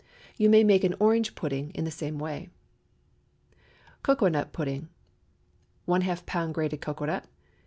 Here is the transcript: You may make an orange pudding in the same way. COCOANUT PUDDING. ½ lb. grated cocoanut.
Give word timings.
You 0.35 0.49
may 0.49 0.63
make 0.63 0.83
an 0.83 0.95
orange 0.99 1.35
pudding 1.35 1.69
in 1.75 1.85
the 1.85 1.91
same 1.91 2.17
way. 2.17 2.49
COCOANUT 4.01 4.51
PUDDING. 4.51 4.89
½ 5.87 6.23
lb. 6.25 6.53
grated 6.53 6.81
cocoanut. 6.81 7.25